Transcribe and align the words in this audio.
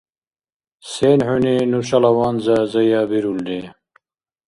Сен 0.91 1.19
хӀуни 1.27 1.55
нушала 1.71 2.11
ванза 2.17 2.57
заябирулри? 2.71 3.59